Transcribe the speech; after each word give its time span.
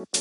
Oke, 0.00 0.16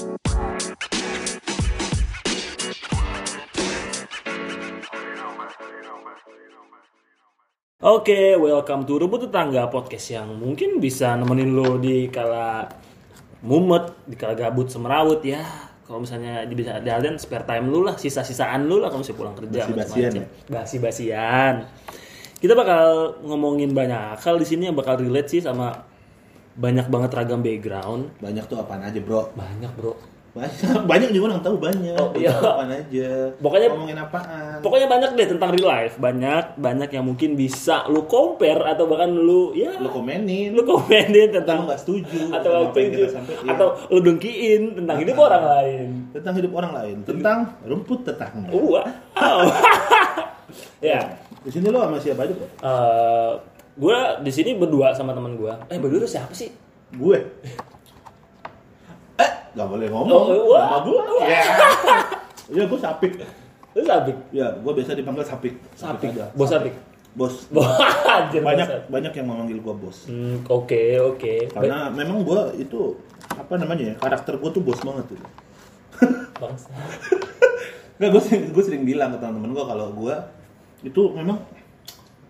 welcome 8.36 8.84
to 8.84 9.00
Rebut 9.00 9.24
Tetangga 9.24 9.72
podcast 9.72 10.12
yang 10.12 10.36
mungkin 10.36 10.84
bisa 10.84 11.16
nemenin 11.16 11.56
lo 11.56 11.80
di 11.80 12.12
kala 12.12 12.68
mumet, 13.48 14.04
di 14.04 14.20
kala 14.20 14.36
gabut 14.36 14.68
semerawut 14.68 15.24
ya. 15.24 15.48
Kalau 15.88 16.04
misalnya 16.04 16.44
di 16.44 16.60
bisa 16.60 16.84
dan 16.84 17.16
spare 17.16 17.48
time 17.48 17.72
lu 17.72 17.88
lah, 17.88 17.96
sisa-sisaan 17.96 18.68
lu 18.68 18.84
lah 18.84 18.92
kalau 18.92 19.00
misalnya 19.00 19.20
pulang 19.24 19.36
kerja 19.40 19.60
Basi-basian 19.64 20.12
macam-macam. 20.12 20.52
Basi-basian. 20.52 21.54
Kita 22.36 22.52
bakal 22.52 23.16
ngomongin 23.24 23.72
banyak 23.72 24.20
hal 24.20 24.36
di 24.36 24.44
sini 24.44 24.68
yang 24.68 24.76
bakal 24.76 25.00
relate 25.00 25.40
sih 25.40 25.40
sama 25.40 25.88
banyak 26.56 26.88
banget 26.88 27.12
ragam 27.14 27.42
background. 27.42 28.10
Banyak 28.18 28.46
tuh 28.46 28.58
apaan 28.58 28.82
aja 28.82 29.00
bro? 29.00 29.30
Banyak, 29.34 29.72
Bro. 29.76 29.94
Banyak, 30.30 30.86
banyak 30.86 31.10
juga 31.10 31.34
orang 31.34 31.42
tahu 31.42 31.58
banyak. 31.58 31.98
Oh, 31.98 32.14
iya. 32.14 32.30
Apaan 32.32 32.70
aja? 32.70 33.34
Pokoknya- 33.42 33.74
ngomongin 33.74 33.98
apaan? 33.98 34.62
Pokoknya 34.62 34.88
banyak 34.88 35.10
deh 35.18 35.28
tentang 35.28 35.50
real 35.52 35.66
life, 35.66 35.98
banyak 35.98 36.44
banyak 36.56 36.90
yang 36.94 37.02
mungkin 37.04 37.34
bisa 37.34 37.90
lu 37.90 38.06
compare 38.06 38.62
atau 38.64 38.86
bahkan 38.86 39.10
lu 39.10 39.58
ya 39.58 39.74
Lu 39.82 39.90
komenin, 39.90 40.54
lu 40.54 40.62
komenin 40.62 41.34
tentang 41.34 41.66
lu 41.66 41.74
nggak 41.74 41.82
setuju 41.82 42.30
atau 42.30 42.70
apa 42.70 42.78
yang 42.78 43.10
atau 43.50 43.68
lu 43.90 44.00
dengkiin 44.00 44.78
tentang 44.78 44.98
hidup 45.02 45.18
orang 45.18 45.44
lain. 45.44 45.88
tentang 46.14 46.34
hidup 46.38 46.52
orang 46.54 46.72
lain, 46.78 46.98
tentang 47.04 47.38
rumput 47.66 48.00
tetangga. 48.06 48.54
Wow. 48.54 48.86
ya, 50.94 51.00
Di 51.42 51.50
sini 51.50 51.74
lo 51.74 51.82
sama 51.82 51.98
siapa 51.98 52.26
aja 52.26 52.34
bro? 52.34 52.46
eh 52.46 53.34
gue 53.80 53.98
di 54.28 54.32
sini 54.32 54.60
berdua 54.60 54.92
sama 54.92 55.16
teman 55.16 55.40
gue. 55.40 55.54
Eh 55.72 55.80
berdua 55.80 56.04
tuh 56.04 56.12
siapa 56.12 56.36
sih? 56.36 56.52
Gue. 56.92 57.16
Eh, 59.16 59.32
nggak 59.56 59.68
boleh 59.68 59.88
ngomong. 59.88 60.12
Oh, 60.12 60.52
wah. 60.52 60.68
Nama 60.68 60.78
gue. 60.84 61.02
Ya. 61.24 61.42
Iya, 62.50 62.64
gue 62.68 62.80
Sapik. 62.80 63.14
Lu 63.78 63.82
Sabik. 63.88 64.18
Ya, 64.36 64.52
gue 64.52 64.72
biasa 64.76 65.00
dipanggil 65.00 65.24
Sapik. 65.24 65.56
Sapik. 65.80 66.12
aja. 66.12 66.28
Bos 66.36 66.52
Sabik. 66.52 66.76
Bos. 67.16 67.48
Anjir, 68.20 68.44
Banyak 68.44 68.68
bos 68.68 68.86
banyak 68.92 69.12
yang 69.16 69.28
memanggil 69.32 69.60
gue 69.64 69.76
bos. 69.80 69.98
Hmm, 70.12 70.44
oke, 70.46 70.82
oke. 71.16 71.34
Karena 71.56 71.88
memang 71.90 72.22
gue 72.28 72.62
itu 72.62 73.00
apa 73.30 73.56
namanya 73.56 73.94
ya 73.94 73.96
karakter 73.96 74.36
gue 74.38 74.50
tuh 74.52 74.62
bos 74.62 74.80
banget 74.84 75.16
tuh. 75.16 75.20
Bangsa. 76.42 76.70
Nggak, 78.00 78.10
gue 78.16 78.22
sering, 78.24 78.44
gue 78.52 78.64
sering 78.64 78.84
bilang 78.88 79.12
ke 79.16 79.18
teman-teman 79.20 79.52
gue 79.56 79.66
kalau 79.66 79.88
gue 79.96 80.16
itu 80.80 81.02
memang 81.12 81.44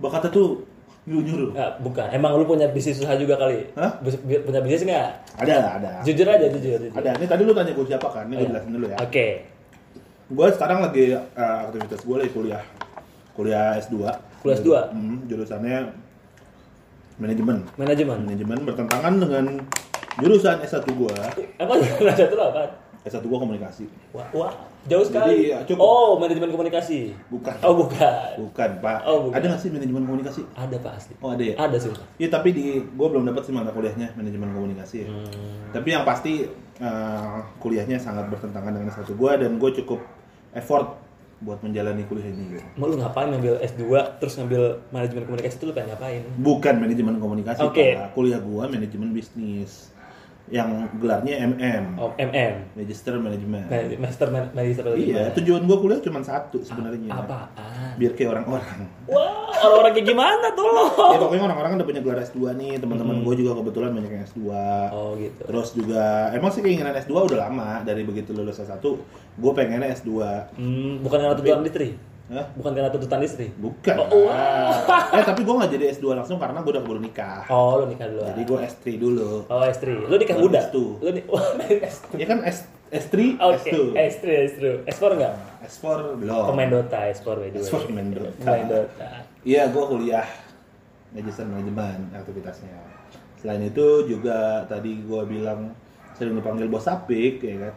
bakatnya 0.01 0.31
tuh 0.33 0.65
nyuruh-nyuruh. 1.09 1.49
Nggak, 1.51 1.71
bukan. 1.81 2.07
Emang 2.13 2.31
lu 2.37 2.45
punya 2.45 2.69
bisnis 2.69 3.01
usaha 3.01 3.17
juga 3.17 3.33
kali? 3.35 3.65
Hah? 3.73 3.97
Punya 4.21 4.61
bisnis 4.61 4.85
nggak? 4.85 5.09
Ada 5.41 5.53
lah, 5.57 5.71
ada. 5.75 5.89
Jujur 6.05 6.23
aja, 6.23 6.45
jujur. 6.47 6.77
jujur. 6.77 6.93
Ada. 6.93 7.17
Ini 7.17 7.25
tadi 7.25 7.41
lu 7.41 7.51
tanya 7.51 7.73
gue 7.73 7.83
siapa 7.83 8.07
kan? 8.07 8.23
Ini 8.23 8.33
gue 8.33 8.39
Iya. 8.39 8.49
jelasin 8.53 8.71
dulu 8.71 8.85
ya. 8.85 8.97
Oke. 9.01 9.27
Gue 10.29 10.47
sekarang 10.53 10.77
lagi 10.85 11.03
eh, 11.11 11.21
aktivitas 11.65 12.01
gue 12.05 12.15
lagi 12.15 12.31
kuliah. 12.31 12.63
Kuliah 13.33 13.73
S2. 13.75 13.95
Kuliah 14.39 14.55
S2? 14.55 14.69
Hmm, 14.93 15.17
jurusannya 15.25 15.77
manajemen. 17.17 17.57
Manajemen. 17.75 18.19
Manajemen 18.23 18.59
bertentangan 18.63 19.13
dengan 19.17 19.45
jurusan 20.17 20.55
S1 20.61 20.85
gue. 20.85 21.15
Ada 21.57 22.13
satu 22.15 22.35
lah 22.37 22.49
kan? 22.61 22.69
S1 23.07 23.23
gue 23.23 23.39
komunikasi. 23.39 23.87
Wah, 24.11 24.27
wah, 24.35 24.51
jauh 24.83 25.07
sekali. 25.07 25.47
Jadi, 25.47 25.51
ya, 25.55 25.59
cukup. 25.63 25.79
Oh, 25.79 26.09
manajemen 26.19 26.51
komunikasi. 26.51 27.15
Bukan. 27.31 27.55
Oh, 27.63 27.73
bukan. 27.79 28.35
Bukan, 28.43 28.69
Pak. 28.83 28.99
Oh, 29.07 29.17
bukan. 29.31 29.35
Ada 29.39 29.45
nggak 29.55 29.61
sih 29.63 29.69
manajemen 29.71 30.03
komunikasi? 30.03 30.41
Ada 30.51 30.77
pasti. 30.83 31.13
Oh, 31.23 31.31
ada 31.31 31.43
ya? 31.43 31.55
Ada 31.55 31.77
sih. 31.79 31.91
Iya 32.19 32.27
tapi 32.27 32.51
di 32.51 32.83
gue 32.83 33.07
belum 33.07 33.23
dapat 33.23 33.47
sih 33.47 33.55
mata 33.55 33.71
kuliahnya 33.71 34.19
manajemen 34.19 34.51
komunikasi. 34.51 34.95
ya. 35.03 35.07
Hmm. 35.07 35.71
Tapi 35.71 35.87
yang 35.95 36.03
pasti 36.03 36.43
eh, 36.79 37.37
kuliahnya 37.63 37.95
sangat 38.03 38.27
bertentangan 38.27 38.75
dengan 38.75 38.91
satu 38.91 39.15
gue 39.15 39.31
dan 39.31 39.55
gue 39.55 39.71
cukup 39.79 40.03
effort 40.51 40.99
buat 41.39 41.63
menjalani 41.63 42.03
kuliah 42.03 42.27
ini. 42.27 42.59
gitu. 42.59 42.67
Mau 42.75 42.91
lu 42.91 42.99
ngapain 42.99 43.31
ngambil 43.31 43.63
S2 43.63 43.87
terus 44.19 44.35
ngambil 44.35 44.83
manajemen 44.91 45.23
komunikasi 45.23 45.55
itu 45.55 45.65
lu 45.67 45.73
pengen 45.73 45.95
ngapain? 45.95 46.21
Bukan 46.35 46.75
manajemen 46.83 47.15
komunikasi, 47.15 47.63
Oke. 47.63 47.95
Pak. 47.95 48.11
Kuliah 48.11 48.43
gue 48.43 48.63
manajemen 48.67 49.15
bisnis 49.15 49.87
yang 50.49 50.69
gelarnya 50.97 51.45
MM, 51.47 51.83
Oh, 51.95 52.09
MM. 52.15 52.73
Magister 52.73 53.13
Management. 53.15 53.65
Man- 53.65 54.01
Master 54.01 54.27
man- 54.27 54.49
Magister 54.51 54.83
Iya, 54.91 55.29
tujuan 55.31 55.61
gue 55.63 55.77
kuliah 55.77 56.01
cuma 56.01 56.19
satu 56.19 56.57
sebenarnya. 56.59 57.13
Apaan? 57.13 57.93
Biar 57.95 58.11
kayak 58.13 58.29
orang-orang. 58.31 58.79
Wah, 59.05 59.45
orang-orang 59.61 59.93
kayak 59.93 60.07
gimana 60.07 60.47
tuh 60.51 60.65
lo? 60.65 60.85
ya 61.07 61.17
pokoknya 61.17 61.43
orang-orang 61.45 61.69
kan 61.69 61.77
udah 61.77 61.87
punya 61.87 62.01
gelar 62.01 62.19
S2 62.19 62.39
nih, 62.55 62.73
teman-teman 62.77 63.21
gue 63.21 63.35
juga 63.35 63.51
kebetulan 63.55 63.91
banyak 63.91 64.11
yang 64.11 64.23
S2. 64.25 64.41
Oh, 64.89 65.13
gitu. 65.15 65.41
Terus 65.43 65.69
juga 65.71 66.03
emang 66.31 66.49
sih 66.49 66.61
keinginan 66.61 66.93
S2 66.95 67.13
udah 67.25 67.39
lama 67.39 67.69
dari 67.81 68.01
begitu 68.01 68.31
lulus 68.31 68.57
S1 68.57 68.81
gue 69.35 69.51
pengennya 69.53 69.93
S2. 69.93 70.09
Hmm, 70.53 70.93
bukan 70.99 71.17
karena 71.19 71.35
tuntutan 71.35 71.61
istri. 71.63 71.89
Hah? 72.29 72.45
Bukan 72.53 72.71
karena 72.77 72.93
tuntutan 72.93 73.25
istri. 73.25 73.49
Bukan. 73.57 73.95
Oh, 73.97 74.29
lah. 74.29 74.85
eh 75.17 75.25
tapi 75.25 75.41
gue 75.41 75.49
nggak 75.49 75.71
jadi 75.73 75.85
S2 75.97 76.13
langsung 76.13 76.37
karena 76.37 76.61
gue 76.61 76.71
udah 76.77 76.83
keburu 76.85 77.01
nikah. 77.01 77.49
Oh, 77.49 77.81
lu 77.81 77.89
nikah 77.89 78.05
dulu. 78.05 78.21
Jadi 78.21 78.41
gue 78.45 78.57
S3 78.69 78.85
dulu. 79.01 79.29
Oh, 79.49 79.65
S3. 79.65 79.85
Lu 80.05 80.15
nikah 80.15 80.35
Baru 80.37 80.45
muda? 80.45 80.61
S2. 80.69 80.77
Lu 81.01 81.09
S3. 81.09 82.05
Ya 82.21 82.25
kan 82.29 82.39
S 82.45 82.69
S3, 82.89 83.37
Oke, 83.37 83.69
S2. 83.69 83.77
S3, 83.93 84.25
S3. 84.49 84.61
S4 84.89 85.03
enggak? 85.13 85.33
S4 85.61 85.85
belum. 86.17 86.45
Pemain 86.49 86.69
Dota, 86.73 86.99
S4 87.13 87.27
by 87.37 87.49
the 87.53 87.59
way. 87.61 87.69
S4 87.69 87.79
pemain 87.85 88.09
Dota. 88.09 88.33
Pemain 88.41 88.65
Dota. 88.65 89.09
Iya, 89.45 89.63
gue 89.69 89.83
kuliah 89.85 90.27
magister 91.13 91.45
manajemen 91.45 92.09
aktivitasnya. 92.17 92.77
Selain 93.37 93.61
itu 93.61 94.09
juga 94.09 94.65
tadi 94.65 95.05
gue 95.05 95.21
bilang 95.29 95.73
sering 96.17 96.33
dipanggil 96.37 96.65
bos 96.65 96.89
apik, 96.89 97.45
ya 97.45 97.69
kan. 97.69 97.73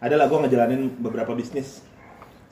Adalah 0.00 0.32
gue 0.32 0.38
ngejalanin 0.48 0.82
beberapa 0.96 1.36
bisnis. 1.36 1.84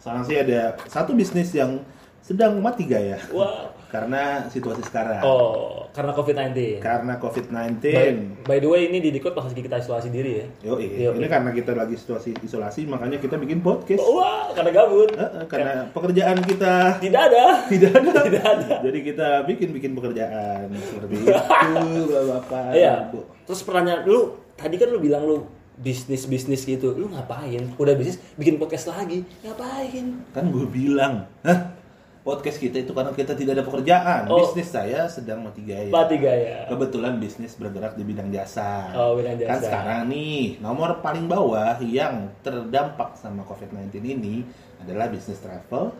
Sekarang 0.02 0.26
sih 0.26 0.34
ada 0.34 0.74
satu 0.90 1.14
bisnis 1.14 1.54
yang 1.54 1.78
sedang 2.18 2.58
mati 2.58 2.86
gaya 2.86 3.18
Wah. 3.30 3.70
karena 3.86 4.46
situasi 4.46 4.82
sekarang. 4.82 5.22
Oh, 5.22 5.86
karena 5.90 6.10
COVID-19. 6.10 6.78
Karena 6.78 7.18
COVID-19. 7.18 7.82
By, 7.82 8.10
by 8.42 8.58
the 8.58 8.66
way, 8.66 8.82
ini 8.86 8.98
di 8.98 9.10
Dikot 9.10 9.30
pas 9.30 9.42
lagi 9.42 9.58
kita 9.58 9.78
isolasi 9.78 10.10
diri 10.10 10.42
ya. 10.42 10.46
Yo, 10.62 10.74
Yoi. 10.78 11.18
ini 11.18 11.26
karena 11.26 11.50
kita 11.50 11.74
lagi 11.74 11.94
situasi 11.94 12.34
isolasi, 12.42 12.86
makanya 12.86 13.18
kita 13.18 13.38
bikin 13.38 13.62
podcast. 13.62 14.02
Wah, 14.02 14.50
karena 14.54 14.70
gabut. 14.70 15.10
Eh, 15.14 15.22
eh, 15.22 15.44
karena 15.46 15.86
pekerjaan 15.90 16.38
kita 16.42 16.98
Tidak 16.98 17.22
ada. 17.22 17.44
tidak 17.70 17.90
ada. 17.94 18.12
Tidak 18.26 18.42
ada. 18.42 18.74
Jadi 18.82 18.98
kita 19.02 19.28
bikin-bikin 19.46 19.92
pekerjaan 19.94 20.66
seperti 20.78 21.14
itu, 21.26 22.02
Bapak. 22.10 22.70
Iya. 22.74 23.06
Terus 23.46 23.60
pertanyaan 23.62 24.02
lu, 24.02 24.34
tadi 24.54 24.74
kan 24.78 24.90
lu 24.90 24.98
bilang 24.98 25.22
lu 25.26 25.42
bisnis 25.82 26.31
bisnis 26.31 26.62
gitu, 26.62 26.94
lu 26.94 27.10
ngapain? 27.10 27.75
Udah 27.75 27.94
bisnis, 27.98 28.22
bikin 28.38 28.56
podcast 28.56 28.88
lagi, 28.88 29.26
ngapain? 29.43 30.22
Kan 30.31 30.44
gue 30.54 30.66
bilang, 30.70 31.26
hah? 31.43 31.75
Podcast 32.22 32.62
kita 32.62 32.87
itu 32.87 32.94
karena 32.94 33.10
kita 33.10 33.34
tidak 33.34 33.59
ada 33.59 33.65
pekerjaan. 33.66 34.31
Oh. 34.31 34.47
Bisnis 34.47 34.70
saya 34.70 35.10
sedang 35.10 35.43
mati 35.43 35.66
gaya. 35.66 35.91
Mati 35.91 36.22
gaya. 36.22 36.70
Kebetulan 36.70 37.19
bisnis 37.19 37.59
bergerak 37.59 37.98
di 37.98 38.06
bidang 38.06 38.31
jasa. 38.31 38.94
Oh, 38.94 39.19
bidang 39.19 39.43
Kan 39.43 39.59
jasa. 39.59 39.66
sekarang 39.66 40.06
nih, 40.06 40.62
nomor 40.62 41.03
paling 41.03 41.26
bawah 41.26 41.82
yang 41.82 42.31
terdampak 42.47 43.19
sama 43.19 43.43
COVID-19 43.43 43.99
ini 44.06 44.47
adalah 44.78 45.10
bisnis 45.10 45.43
travel, 45.43 45.91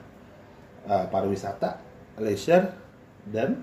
eh, 0.87 1.07
pariwisata, 1.11 1.83
leisure, 2.23 2.71
dan 3.27 3.59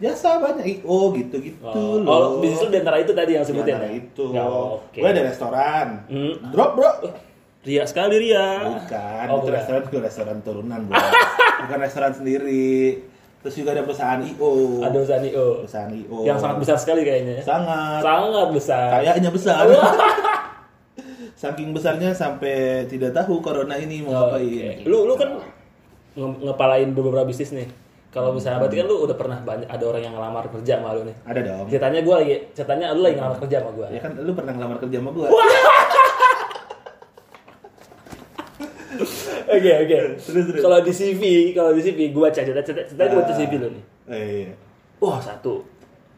jasa 0.00 0.36
banyak 0.36 0.80
IO 0.80 1.12
gitu-gitu 1.12 1.60
Oh, 1.62 2.00
oh, 2.00 2.00
loh. 2.00 2.40
bisnis 2.40 2.60
lu 2.60 2.68
di 2.68 2.80
antara 2.80 2.98
itu 2.98 3.12
tadi 3.12 3.36
yang 3.36 3.44
sebutin 3.44 3.76
ya? 3.76 3.88
itu. 3.90 4.24
Ya, 4.30 4.44
oke. 4.44 4.96
Gue 4.96 5.06
ada 5.06 5.22
restoran. 5.22 5.86
Hmm. 6.06 6.34
Drop, 6.48 6.72
Bro. 6.72 6.92
Ria 7.60 7.84
sekali 7.84 8.16
Ria. 8.18 8.64
Bukan, 8.66 9.24
Oh, 9.28 9.36
itu 9.36 9.44
bukan. 9.44 9.52
restoran 9.54 9.80
itu 9.84 9.98
restoran 9.98 10.36
turunan, 10.40 10.80
Bro. 10.82 10.96
Bukan 11.62 11.78
restoran 11.78 12.12
sendiri. 12.12 13.04
Terus 13.40 13.54
juga 13.54 13.72
ada 13.72 13.82
perusahaan 13.82 14.20
IO. 14.22 14.80
Ada 14.80 14.98
usaha 14.98 15.20
IO. 15.22 15.46
perusahaan 15.60 15.88
IO. 15.90 16.18
Yang 16.24 16.38
sangat 16.38 16.56
besar 16.58 16.76
sekali 16.76 17.00
kayaknya. 17.02 17.34
ya. 17.36 17.42
Sangat. 17.42 18.00
Sangat 18.00 18.48
besar. 18.50 18.88
Kayaknya 18.96 19.30
besar. 19.30 19.64
Saking 21.36 21.72
besarnya 21.72 22.12
sampai 22.12 22.84
tidak 22.84 23.12
tahu 23.14 23.40
corona 23.40 23.72
ini 23.74 24.00
mau 24.00 24.12
Oke. 24.28 24.40
ngapain. 24.40 24.84
Lu 24.84 25.04
lu 25.04 25.16
kan 25.16 25.40
nge- 26.12 26.40
ngepalain 26.42 26.92
beberapa 26.92 27.24
bisnis 27.24 27.48
nih. 27.50 27.68
Kalau 28.10 28.34
misalnya 28.34 28.58
berarti 28.58 28.76
kan 28.82 28.86
lu 28.90 28.96
udah 29.06 29.14
pernah 29.14 29.38
banyak 29.38 29.70
ada 29.70 29.84
orang 29.86 30.02
yang 30.02 30.14
ngelamar 30.18 30.44
kerja 30.50 30.82
sama 30.82 30.98
lu 30.98 31.06
nih. 31.06 31.16
Ada 31.22 31.40
dong. 31.46 31.66
Ceritanya 31.70 32.00
gue 32.02 32.14
lagi, 32.18 32.34
ceritanya 32.58 32.86
lu 32.90 33.00
lagi 33.06 33.14
ngelamar 33.22 33.38
kerja 33.38 33.56
sama 33.62 33.70
gue. 33.70 33.86
Ya 33.94 34.00
kan 34.02 34.12
lu 34.18 34.32
pernah 34.34 34.52
ngelamar 34.58 34.78
kerja 34.82 34.96
sama 34.98 35.10
gua. 35.14 35.28
Oke 39.50 39.66
oke. 39.82 39.98
Kalau 40.62 40.78
di 40.86 40.92
CV, 40.94 41.22
kalau 41.50 41.74
di 41.74 41.82
CV 41.82 42.14
gue 42.14 42.22
baca 42.22 42.38
cerita 42.38 42.62
cerita 42.62 42.86
cerita 42.86 43.02
gue 43.10 43.18
baca 43.18 43.34
CV 43.34 43.52
lu 43.58 43.68
nih. 43.74 43.84
Eh, 44.06 44.22
iya. 44.46 44.54
Wah 45.02 45.18
satu. 45.18 45.66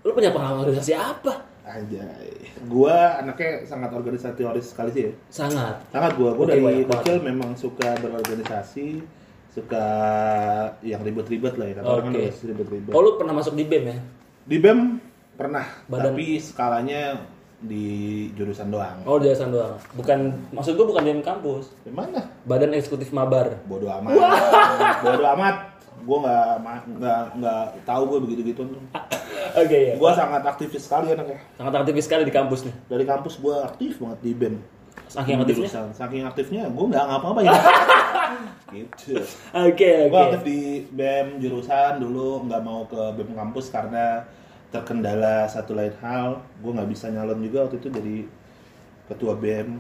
Lu 0.05 0.11
punya 0.13 0.29
pengalaman 0.35 0.69
organisasi 0.69 0.93
apa? 0.93 1.41
Anjay. 1.63 2.53
Gua 2.67 3.23
anaknya 3.23 3.63
sangat 3.65 3.95
organisatoris 3.95 4.75
sekali 4.75 4.91
sih 4.91 5.03
ya. 5.07 5.13
Sangat. 5.31 5.79
Sangat 5.95 6.13
gua. 6.19 6.35
Gua 6.35 6.51
dari 6.51 6.83
kecil 6.83 7.23
memang 7.23 7.55
suka 7.55 7.95
berorganisasi, 8.03 8.99
suka 9.53 9.85
yang 10.81 11.05
ribet-ribet 11.05 11.55
lah 11.61 11.67
ya. 11.69 11.75
Kata 11.81 11.89
orang 11.89 12.05
kan 12.09 12.15
ribet-ribet. 12.25 12.93
Oh 12.97 13.01
lu 13.05 13.21
pernah 13.21 13.37
masuk 13.37 13.53
di 13.53 13.65
BEM 13.69 13.85
ya? 13.85 13.97
Di 14.49 14.57
BEM 14.59 14.81
pernah, 15.37 15.65
Badan- 15.87 16.17
tapi 16.17 16.41
skalanya 16.41 17.21
di 17.63 17.87
jurusan 18.35 18.75
doang. 18.75 19.07
Oh, 19.07 19.23
jelasan 19.23 19.55
doang. 19.55 19.79
Bukan 19.95 20.35
maksud 20.51 20.75
gua 20.75 20.87
bukan 20.91 21.07
di 21.07 21.23
kampus. 21.23 21.71
Di 21.87 21.95
mana? 21.95 22.27
Badan 22.43 22.75
Eksekutif 22.75 23.15
Mabar. 23.15 23.55
Bodoh 23.71 23.89
amat. 24.03 24.19
Bodoh 25.07 25.29
amat. 25.39 25.57
Gue 26.03 26.19
nggak 26.19 26.47
nggak 26.99 27.21
nggak 27.39 27.63
tahu 27.87 28.03
gue 28.11 28.19
begitu 28.27 28.41
gitu. 28.51 28.63
Oke 29.63 29.79
ya. 29.79 29.95
Gue 29.95 30.11
sangat 30.19 30.43
aktivis 30.43 30.83
sekali 30.83 31.15
anaknya. 31.15 31.39
Sangat 31.55 31.73
aktif 31.79 31.95
sekali 32.03 32.27
di 32.27 32.35
kampus 32.35 32.67
nih. 32.67 32.75
Dari 32.91 33.05
kampus 33.07 33.39
gue 33.39 33.55
aktif 33.63 34.03
banget 34.03 34.19
di 34.19 34.33
BEM. 34.35 34.55
Saking 35.07 35.37
Di 35.37 35.43
aktifnya. 35.45 35.69
jurusan. 35.69 35.87
Saking 35.93 36.23
aktifnya 36.25 36.63
gue 36.67 36.85
nggak 36.89 37.05
ngapa-ngapain. 37.05 37.49
gitu. 38.77 39.15
Oke, 39.53 39.93
Gue 40.09 40.17
oke. 40.17 40.25
aktif 40.27 40.43
di 40.43 40.61
BEM 40.89 41.37
jurusan 41.39 42.01
dulu 42.01 42.49
nggak 42.49 42.63
mau 42.63 42.89
ke 42.89 43.01
BEM 43.13 43.33
kampus 43.33 43.69
karena 43.69 44.25
terkendala 44.69 45.45
satu 45.47 45.73
lain 45.73 45.93
hal. 46.01 46.41
Gue 46.59 46.73
nggak 46.73 46.89
bisa 46.89 47.13
nyalon 47.13 47.41
juga 47.41 47.69
waktu 47.69 47.77
itu 47.77 47.89
jadi 47.89 48.17
ketua 49.07 49.37
BEM. 49.37 49.77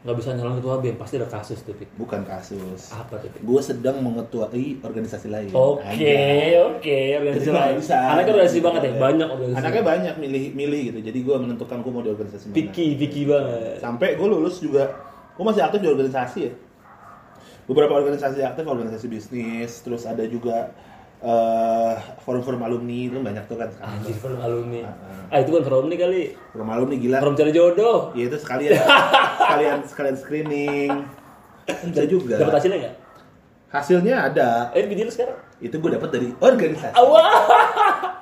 Nggak 0.00 0.16
bisa 0.16 0.32
nyalon 0.32 0.56
ketua 0.56 0.80
BEM, 0.80 0.96
pasti 0.96 1.20
ada 1.20 1.28
kasus 1.28 1.60
tuh, 1.60 1.76
Pik. 1.76 1.92
Bukan 2.00 2.24
kasus. 2.24 2.88
Apa 2.88 3.20
tuh? 3.20 3.28
Gue 3.44 3.60
sedang 3.60 4.00
mengetuai 4.00 4.80
organisasi 4.80 5.28
lain. 5.28 5.52
Oke, 5.52 6.56
oke. 6.56 6.98
Organisasi 7.20 7.44
Jadi 7.44 7.52
nggak 7.52 7.68
lain. 7.68 7.76
bisa. 7.84 7.96
Anaknya 8.08 8.32
organisasi 8.32 8.60
banget 8.64 8.80
ya, 8.80 8.92
banyak 8.96 9.28
organisasi. 9.28 9.60
Anaknya 9.60 9.82
banyak 9.84 10.14
milih 10.16 10.44
milih 10.56 10.80
gitu. 10.88 10.98
Jadi 11.04 11.18
gue 11.20 11.36
menentukan 11.36 11.78
gue 11.84 11.92
mau 11.92 12.00
di 12.00 12.10
organisasi 12.16 12.44
mana. 12.48 12.56
Picky, 12.56 12.86
picky 12.96 13.22
banget. 13.28 13.76
Sampai 13.76 14.16
gue 14.16 14.24
lulus 14.24 14.56
juga, 14.64 14.88
gue 15.36 15.44
masih 15.44 15.62
aktif 15.68 15.84
di 15.84 15.88
organisasi 15.92 16.38
ya. 16.48 16.52
Beberapa 17.68 17.92
organisasi 18.00 18.40
aktif, 18.40 18.64
organisasi 18.64 19.04
bisnis, 19.04 19.84
terus 19.84 20.08
ada 20.08 20.24
juga 20.24 20.72
eh, 21.20 21.94
forum-forum 22.24 22.60
alumni 22.60 22.98
itu 23.06 23.16
banyak 23.16 23.44
tuh 23.44 23.56
kan 23.56 23.68
sekarang. 23.68 23.92
Anjir, 24.00 24.16
forum 24.16 24.40
alumni. 24.40 24.80
Ah, 24.84 24.94
Ah, 25.30 25.38
itu 25.38 25.50
kan 25.54 25.62
forum 25.62 25.86
nih 25.86 25.98
kali. 26.00 26.22
Forum 26.50 26.68
alumni 26.68 26.96
gila. 26.98 27.18
Forum 27.22 27.36
cari 27.38 27.52
jodoh. 27.52 28.10
Ya 28.18 28.26
itu 28.26 28.36
sekalian, 28.36 28.74
sekalian 29.38 29.78
sekalian 29.86 30.16
screening. 30.18 30.90
Bisa 31.86 32.02
juga. 32.04 32.34
Dapat 32.34 32.54
hasilnya 32.58 32.78
nggak? 32.82 32.96
Hasilnya 33.70 34.14
ada. 34.26 34.48
Eh, 34.74 34.82
video 34.82 35.06
lu 35.06 35.12
sekarang. 35.14 35.38
Itu 35.62 35.78
gue 35.78 35.90
dapat 35.94 36.10
dari 36.10 36.34
organisasi. 36.34 36.96
Awah. 36.98 37.30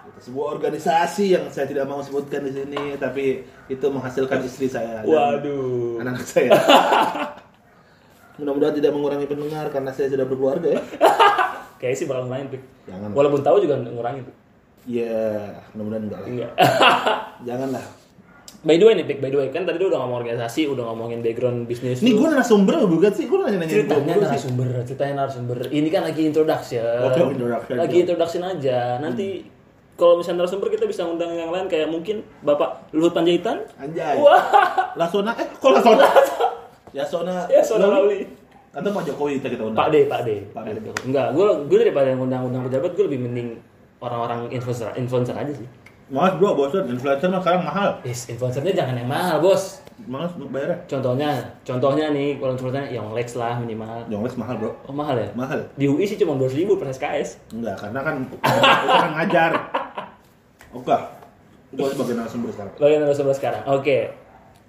Itu 0.04 0.20
sebuah 0.28 0.60
organisasi 0.60 1.24
yang 1.32 1.48
saya 1.48 1.64
tidak 1.64 1.88
mau 1.88 2.04
sebutkan 2.04 2.44
di 2.44 2.52
sini, 2.52 3.00
tapi 3.00 3.40
itu 3.70 3.86
menghasilkan 3.88 4.44
istri 4.44 4.68
saya 4.68 5.00
Waduh. 5.00 6.04
anak-anak 6.04 6.26
saya. 6.28 6.50
Mudah-mudahan 8.38 8.74
tidak 8.76 8.92
mengurangi 8.92 9.24
pendengar 9.24 9.66
karena 9.72 9.90
saya 9.90 10.12
sudah 10.12 10.28
berkeluarga 10.28 10.76
ya. 10.76 10.82
Kayaknya 11.78 11.98
sih 11.98 12.06
bakal 12.10 12.22
ngurangin, 12.26 12.48
Pik. 12.50 12.62
Jangan. 12.90 13.08
Walaupun 13.14 13.40
tahu 13.46 13.56
juga 13.62 13.74
ngurangin, 13.78 14.22
Pik. 14.26 14.36
Ya, 14.88 15.22
mudah-mudahan 15.76 16.02
enggak 16.06 16.20
lah. 16.20 16.28
Enggak. 16.28 16.52
Janganlah. 17.48 17.86
by 18.58 18.74
the 18.74 18.84
way 18.90 18.94
nih, 18.98 19.06
Pik. 19.06 19.18
By 19.22 19.30
the 19.30 19.38
way, 19.38 19.48
kan 19.54 19.62
tadi 19.62 19.78
udah 19.86 19.98
ngomong 20.02 20.18
organisasi, 20.26 20.66
udah 20.66 20.84
ngomongin 20.90 21.22
background 21.22 21.70
bisnis. 21.70 22.02
Ini 22.02 22.10
lu. 22.10 22.26
gue 22.26 22.28
narasumber 22.34 22.74
bukan 22.90 23.12
sih? 23.14 23.30
Gue 23.30 23.38
nanya-nanya 23.38 23.70
ceritanya 23.70 24.14
narasumber, 24.18 24.68
ceritanya 24.82 25.14
narasumber. 25.24 25.56
Ini 25.70 25.88
kan 25.94 26.02
lagi 26.02 26.22
introduction. 26.26 26.98
Oke, 27.06 27.20
introduction. 27.38 27.74
Lagi 27.78 27.96
introduction 28.02 28.42
aja. 28.42 28.78
Nanti 28.98 29.46
kalau 29.98 30.18
misalnya 30.18 30.46
narasumber 30.46 30.70
kita 30.70 30.86
bisa 30.86 31.02
undang 31.06 31.34
yang 31.34 31.50
lain 31.50 31.66
kayak 31.66 31.90
mungkin 31.90 32.26
Bapak 32.42 32.90
Luhut 32.94 33.14
Panjaitan. 33.14 33.66
Anjay. 33.78 34.18
Wah, 34.18 34.42
Lasona, 34.98 35.34
eh 35.38 35.46
kok 35.54 35.70
Lasona? 35.74 36.06
Yasona. 36.96 37.50
ya 37.52 37.60
Sona 37.60 37.86
Lauli. 37.90 38.24
Atau 38.78 38.94
Pak 38.94 39.02
Jokowi 39.10 39.42
kita 39.42 39.48
kita 39.58 39.62
undang. 39.66 39.82
Pak 39.82 39.88
D, 39.90 39.96
Pak 40.06 40.20
D. 40.22 40.28
Pak 40.54 40.62
D. 40.62 40.78
Enggak, 41.02 41.34
gue 41.34 41.46
gue 41.66 41.78
daripada 41.82 42.14
ngundang-undang 42.14 42.62
pejabat, 42.70 42.94
gue 42.94 43.04
lebih 43.10 43.20
mending 43.26 43.48
orang-orang 43.98 44.46
influencer, 44.54 44.94
influencer 44.94 45.34
aja 45.34 45.50
sih. 45.50 45.66
Mas 46.08 46.32
bro, 46.38 46.54
bosan. 46.54 46.86
Influencer 46.86 47.28
mah 47.28 47.42
sekarang 47.42 47.62
mahal. 47.66 47.90
Is, 48.06 48.30
influencernya 48.30 48.72
jangan 48.72 48.94
yang 48.96 49.10
mahal, 49.10 49.42
bos. 49.42 49.82
Mas 50.06 50.30
bayarnya. 50.38 50.78
Contohnya, 50.86 51.30
contohnya 51.66 52.06
nih, 52.14 52.38
kalau 52.38 52.54
influencernya 52.54 52.86
yang 52.94 53.10
Lex 53.10 53.34
lah 53.34 53.58
minimal. 53.58 54.06
Jongles 54.06 54.38
mahal 54.38 54.54
bro. 54.62 54.70
Oh 54.86 54.94
mahal 54.94 55.18
ya? 55.18 55.28
Mahal. 55.34 55.58
Di 55.74 55.90
UI 55.90 56.06
sih 56.06 56.14
cuma 56.14 56.38
200 56.38 56.54
ribu 56.54 56.78
per 56.78 56.94
SKS. 56.94 57.50
Enggak, 57.50 57.82
karena 57.82 58.00
kan 58.06 58.16
kan 58.46 59.10
ngajar. 59.18 59.52
Oke. 60.70 60.96
Gue 61.74 61.88
sebagai 61.92 62.14
narasumber 62.16 62.54
sekarang. 62.54 62.72
Yang 62.78 63.00
narasumber 63.04 63.34
sekarang. 63.34 63.62
Oke. 63.68 63.98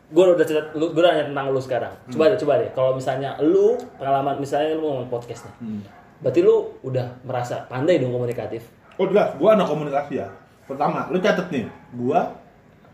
Gue 0.09 0.23
udah 0.25 0.45
cerita, 0.45 0.73
lu, 0.73 0.89
gue 0.89 1.01
udah 1.01 1.13
nanya 1.13 1.25
tentang 1.29 1.45
lu 1.53 1.61
sekarang. 1.61 1.93
Coba 2.09 2.33
deh, 2.33 2.39
coba 2.41 2.53
deh. 2.57 2.69
Kalau 2.73 2.91
misalnya 2.97 3.37
lu 3.45 3.77
pengalaman, 4.01 4.41
misalnya 4.41 4.73
lu 4.73 4.81
ngomong 4.89 5.09
podcast 5.09 5.45
nih. 5.45 5.55
Hmm. 5.61 5.81
Berarti 6.19 6.39
lu 6.41 6.55
udah 6.81 7.07
merasa 7.21 7.63
pandai 7.69 8.01
dong 8.01 8.11
komunikatif. 8.11 8.65
Oh 8.97 9.05
jelas, 9.05 9.37
gue 9.37 9.49
anak 9.49 9.69
komunikasi 9.69 10.19
ya. 10.19 10.27
Pertama, 10.65 11.07
lu 11.13 11.21
catet 11.21 11.47
nih, 11.53 11.65
gue 11.93 12.19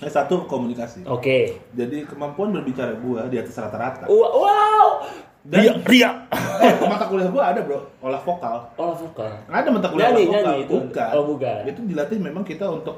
S1 0.03 0.27
komunikasi. 0.27 1.07
Oke. 1.07 1.55
Jadi 1.71 2.03
kemampuan 2.03 2.51
berbicara 2.51 2.99
gue 2.99 3.21
di 3.31 3.37
atas 3.39 3.55
rata-rata. 3.55 4.11
Wow. 4.11 5.07
Dan 5.45 5.79
ria. 5.87 6.25
Eh, 6.55 6.73
mata 6.83 7.05
kuliah 7.05 7.29
gue 7.29 7.43
ada 7.43 7.59
bro, 7.61 7.79
olah 8.01 8.19
vokal. 8.19 8.65
Olah 8.75 8.97
vokal. 8.97 9.29
Ada 9.47 9.69
mata 9.69 9.87
kuliah 9.93 10.09
Nyanyi, 10.11 10.23
olah 10.25 10.25
vokal. 10.25 10.43
nyanyi 10.43 10.63
itu. 10.65 10.75
Bukan. 10.83 11.11
Oh, 11.15 11.23
bukan. 11.31 11.61
Itu 11.69 11.81
dilatih 11.85 12.17
memang 12.19 12.43
kita 12.43 12.65
untuk 12.67 12.97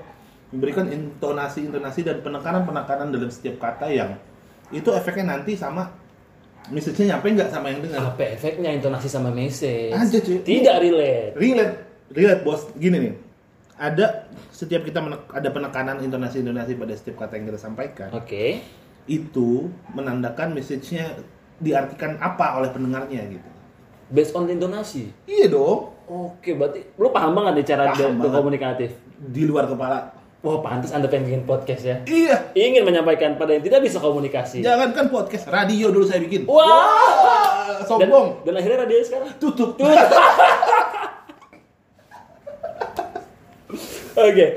memberikan 0.50 0.88
intonasi-intonasi 0.88 2.02
dan 2.02 2.18
penekanan-penekanan 2.20 3.10
dalam 3.10 3.28
setiap 3.28 3.60
kata 3.60 3.88
yang 3.88 4.16
itu 4.70 4.88
efeknya 4.90 5.34
nanti 5.34 5.54
sama 5.54 5.92
message-nya 6.68 7.16
nyampe 7.16 7.32
nggak 7.32 7.50
sama 7.50 7.68
yang 7.68 7.80
dengar. 7.82 8.12
Apa 8.12 8.24
efeknya 8.30 8.70
intonasi 8.72 9.08
sama 9.08 9.30
message? 9.30 9.92
Aja, 9.92 10.18
cuy. 10.18 10.40
Tidak 10.42 10.76
relate. 10.78 11.32
relate 11.36 11.76
relate 12.08 12.42
bos 12.42 12.64
gini 12.74 12.98
nih 13.02 13.14
ada 13.76 14.26
setiap 14.50 14.82
kita 14.82 14.98
menek- 14.98 15.30
ada 15.30 15.50
penekanan 15.50 16.02
intonasi-intonasi 16.02 16.74
pada 16.74 16.94
setiap 16.94 17.22
kata 17.22 17.36
yang 17.36 17.46
kita 17.46 17.60
sampaikan 17.60 18.10
Oke. 18.10 18.64
itu 19.06 19.68
menandakan 19.92 20.52
message-nya 20.52 21.14
diartikan 21.58 22.18
apa 22.18 22.58
oleh 22.58 22.70
pendengarnya 22.70 23.28
gitu 23.30 23.50
Based 24.08 24.32
on 24.32 24.48
intonasi. 24.48 25.12
iya 25.26 25.46
dong 25.46 25.94
Oke, 26.08 26.56
berarti 26.56 26.88
lu 26.96 27.12
paham 27.12 27.36
banget 27.36 27.54
nih 27.54 27.66
cara 27.68 27.84
Paham 27.92 28.18
berkomunikatif. 28.18 28.96
di 29.20 29.44
luar 29.44 29.68
kepala 29.68 30.17
Wah, 30.40 30.62
pantas 30.62 30.94
Anda 30.94 31.10
pengen 31.10 31.26
bikin 31.28 31.44
podcast 31.44 31.82
ya. 31.82 31.96
iya 32.06 32.54
Ingin 32.54 32.84
menyampaikan 32.84 33.36
pada 33.36 33.52
yang 33.52 33.64
tidak 33.64 33.82
bisa 33.82 33.98
komunikasi. 33.98 34.62
jangankan 34.62 35.10
podcast 35.10 35.50
radio 35.50 35.90
dulu 35.90 36.06
saya 36.06 36.22
bikin 36.22 36.46
Wah. 36.46 36.62
Wah, 36.62 37.82
Dan, 37.82 37.88
sombong 37.88 38.28
dan 38.44 38.54
akhirnya 38.54 38.86
radio 38.86 39.02
sekarang. 39.02 39.34
tutup 39.38 39.74
Oke. 44.20 44.48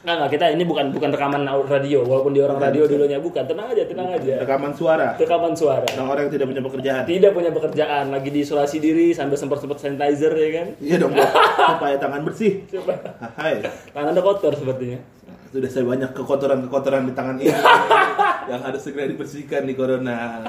Nggak, 0.00 0.16
nggak, 0.16 0.30
kita 0.32 0.44
ini 0.50 0.64
bukan 0.64 0.86
bukan 0.90 1.12
rekaman 1.12 1.44
radio, 1.68 2.00
walaupun 2.00 2.32
dia 2.32 2.42
orang 2.42 2.56
radio 2.58 2.88
dulunya 2.88 3.20
bukan. 3.20 3.44
Tenang 3.44 3.68
aja, 3.68 3.84
tenang 3.84 4.08
aja. 4.10 4.40
rekaman 4.40 4.72
suara 4.72 5.12
Rekaman 5.14 5.52
suara. 5.52 5.84
orang-orang 5.92 6.24
yang 6.24 6.32
tidak 6.32 6.46
punya 6.48 6.62
pekerjaan 6.64 7.02
Tidak 7.04 7.30
punya 7.30 7.50
pekerjaan, 7.52 8.04
lagi 8.08 8.30
diisolasi 8.30 8.80
diri 8.80 9.12
sambil 9.12 9.36
semprot-semprot 9.36 9.76
sanitizer 9.76 10.32
ya 10.32 10.48
kan. 10.54 10.66
iya 10.80 10.96
dong 10.96 11.12
supaya 11.70 12.00
tangan 12.00 12.24
bersih 12.24 12.64
Coba. 12.66 12.96
hai 13.36 13.60
Tangan 13.92 14.08
Anda 14.10 14.24
kotor 14.24 14.56
sepertinya. 14.56 15.19
Sudah 15.50 15.70
saya 15.70 15.84
banyak 15.84 16.10
kekotoran-kekotoran 16.14 17.02
di 17.06 17.12
tangan 17.12 17.36
ini 17.38 17.50
yang 18.50 18.62
harus 18.62 18.80
segera 18.80 19.10
dibersihkan 19.10 19.66
di 19.66 19.74
corona. 19.74 20.42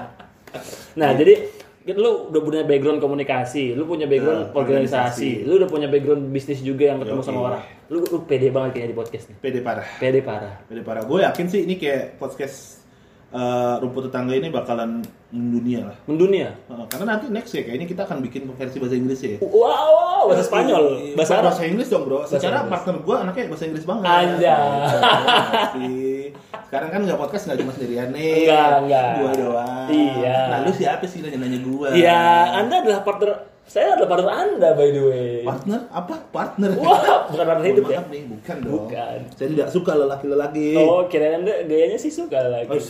Nah, 0.94 1.10
jadi 1.18 1.50
lu 1.90 2.30
udah 2.30 2.42
punya 2.46 2.62
background 2.62 3.02
komunikasi, 3.02 3.74
lu 3.74 3.90
punya 3.90 4.06
background 4.06 4.54
Nah, 4.54 4.54
organisasi, 4.54 5.42
organisasi. 5.42 5.48
lu 5.50 5.54
udah 5.58 5.70
punya 5.70 5.88
background 5.90 6.30
bisnis 6.30 6.62
juga 6.62 6.94
yang 6.94 7.02
ketemu 7.02 7.22
Oke. 7.22 7.28
sama 7.28 7.40
orang. 7.42 7.62
Lu, 7.90 7.98
lu 8.06 8.18
pede 8.24 8.54
banget 8.54 8.78
kayaknya 8.78 8.90
di 8.94 8.98
podcast 8.98 9.24
nih. 9.34 9.38
Pede 9.42 9.60
parah. 9.66 9.88
Pede 9.98 10.20
parah. 10.22 10.54
Pede 10.70 10.82
parah. 10.86 11.02
Gue 11.02 11.26
yakin 11.26 11.46
sih 11.50 11.66
ini 11.66 11.82
kayak 11.82 12.22
podcast 12.22 12.86
eh, 13.34 13.76
rumput 13.82 14.14
tetangga 14.14 14.38
ini 14.38 14.54
bakalan 14.54 15.02
mendunia 15.32 15.80
lah. 15.88 15.96
Mendunia. 16.04 16.50
Karena 16.88 17.16
nanti 17.16 17.26
next 17.28 17.52
ya 17.52 17.64
kayaknya 17.64 17.88
kita 17.88 18.02
akan 18.04 18.20
bikin 18.20 18.52
versi 18.52 18.78
bahasa 18.78 18.96
Inggris 18.96 19.20
ya. 19.20 19.40
Wow, 19.40 19.64
wow, 19.64 20.24
bahasa 20.28 20.44
Spanyol, 20.44 20.84
Iya, 21.02 21.16
bahasa 21.16 21.34
Arab. 21.34 21.44
bahasa 21.50 21.64
Inggris 21.66 21.88
dong 21.88 22.04
bro. 22.04 22.20
Bahasa 22.22 22.36
Secara 22.36 22.56
Inggris. 22.58 22.72
partner 22.72 22.96
gue 23.00 23.16
anaknya 23.18 23.44
bahasa 23.48 23.64
Inggris 23.66 23.86
banget. 23.86 24.04
Pasti. 24.06 25.90
Sekarang 26.68 26.90
kan 26.90 27.02
nggak 27.04 27.20
podcast 27.20 27.44
nggak 27.48 27.60
cuma 27.60 27.72
sendirian 27.72 28.10
nih. 28.12 28.48
Enggak, 28.48 28.70
enggak. 28.82 29.06
Gue 29.14 29.32
doang. 29.38 29.88
Iya. 29.88 30.38
Nah 30.48 30.58
lu 30.62 30.72
siapa 30.72 31.04
sih 31.04 31.20
nanya-nanya 31.20 31.60
gue? 31.60 31.88
Iya, 31.96 32.22
Anda 32.58 32.76
adalah 32.80 33.00
partner, 33.04 33.30
saya 33.72 33.96
adalah 33.96 34.20
partner 34.20 34.36
Anda 34.36 34.70
by 34.76 34.90
the 34.92 35.02
way. 35.08 35.32
Partner? 35.48 35.80
Apa? 35.96 36.16
Partner? 36.28 36.70
Wah, 36.76 37.24
bukan 37.32 37.46
partner 37.48 37.66
hidup 37.72 37.86
ya? 37.88 38.00
maaf 38.04 38.08
nih, 38.12 38.24
bukan 38.28 38.56
dong. 38.60 38.74
Bukan. 38.76 39.18
Saya 39.32 39.48
tidak 39.48 39.68
suka 39.72 39.92
lelaki-lelaki. 39.96 40.76
Oh, 40.76 41.08
kirain 41.08 41.40
Anda 41.40 41.64
gayanya 41.64 41.96
sih 41.96 42.12
suka 42.12 42.52
lagi. 42.52 42.68
Oh, 42.68 42.84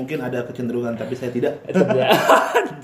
mungkin 0.00 0.24
ada 0.24 0.48
kecenderungan 0.48 0.96
tapi 0.96 1.12
saya 1.12 1.28
tidak. 1.28 1.60
Tidak. 1.68 2.08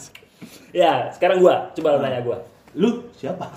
ya, 0.85 1.09
sekarang 1.16 1.40
gua, 1.40 1.73
coba 1.73 1.97
lu 1.97 2.00
nanya 2.04 2.20
gua. 2.20 2.44
Lu 2.76 3.09
siapa? 3.16 3.49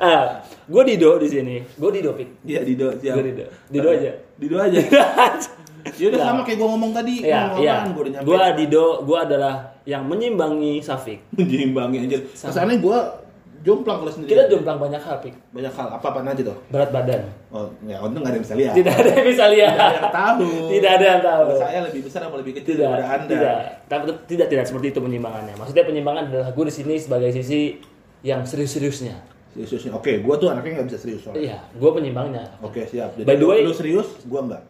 Ah, 0.00 0.40
gua 0.64 0.80
Dido 0.80 1.20
di 1.20 1.28
sini. 1.28 1.60
Gua 1.76 1.92
Dido, 1.92 2.16
Pik. 2.16 2.40
Iya 2.48 2.64
Dido 2.64 2.96
siapa? 2.96 3.20
Gua 3.20 3.24
Dido. 3.28 3.44
Dido 3.68 3.88
aja. 3.92 4.12
Dido 4.40 4.56
aja. 4.56 4.80
Ya 6.00 6.06
udah 6.10 6.20
sama 6.24 6.40
kayak 6.42 6.58
gua 6.58 6.68
ngomong 6.72 6.92
tadi. 6.96 7.14
Iya, 7.20 7.40
Ngomong 7.52 7.60
iya. 7.60 7.74
udah 7.84 8.10
nyampe. 8.16 8.26
Gua 8.26 8.42
Dido, 8.56 8.86
gua 9.04 9.18
adalah 9.28 9.54
yang 9.84 10.02
menyimbangi 10.08 10.80
Safik. 10.80 11.20
menyeimbangi 11.38 11.96
anjir. 12.08 12.20
Kesannya 12.32 12.80
gua 12.80 13.20
jomplang 13.60 14.00
kalau 14.00 14.12
sendiri. 14.12 14.32
Kita 14.32 14.42
jomplang 14.48 14.80
banyak 14.80 15.00
hal, 15.04 15.16
Pik. 15.20 15.34
Banyak 15.52 15.72
hal. 15.76 15.88
Apa 16.00 16.06
apa 16.16 16.18
aja 16.24 16.42
tuh? 16.42 16.56
Berat 16.72 16.90
badan. 16.90 17.20
Oh, 17.52 17.68
ya 17.84 18.00
untung 18.00 18.24
nggak 18.24 18.32
ada 18.32 18.36
yang 18.40 18.44
bisa 18.48 18.56
lihat. 18.56 18.74
Tidak 18.74 18.94
ada 18.96 19.10
yang 19.12 19.26
bisa 19.28 19.44
lihat. 19.52 19.74
Tidak 19.76 19.84
ada 19.84 19.98
yang 20.00 20.14
tahu. 20.16 20.48
Tidak 20.72 20.90
ada 20.90 21.04
yang 21.04 21.20
tahu. 21.20 21.44
Saya 21.60 21.78
lebih 21.84 22.00
besar 22.08 22.20
apa 22.24 22.36
lebih 22.40 22.52
kecil 22.56 22.72
Tidak, 22.80 22.88
daripada 22.88 23.04
anda? 23.12 23.28
tidak. 23.28 23.56
Tapi 23.84 24.02
tidak 24.26 24.46
tidak 24.48 24.64
seperti 24.64 24.86
itu 24.96 25.00
penyimbangannya. 25.04 25.54
Maksudnya 25.60 25.84
penyimbangan 25.84 26.22
adalah 26.32 26.48
gue 26.56 26.64
di 26.64 26.74
sini 26.74 26.94
sebagai 26.96 27.30
sisi 27.36 27.76
yang 28.24 28.40
serius-seriusnya. 28.48 29.16
Seriusnya. 29.50 29.92
Oke, 29.98 30.22
gua 30.22 30.38
tuh 30.38 30.48
anaknya 30.48 30.80
nggak 30.80 30.88
bisa 30.94 30.98
serius 31.02 31.20
soalnya. 31.26 31.42
Iya, 31.42 31.58
gue 31.74 31.90
penyimbangnya. 31.90 32.44
Oke, 32.62 32.86
siap. 32.86 33.18
Jadi 33.18 33.26
By 33.26 33.34
the 33.36 33.46
way- 33.50 33.66
lu 33.66 33.74
serius, 33.74 34.08
gua 34.24 34.46
enggak. 34.46 34.62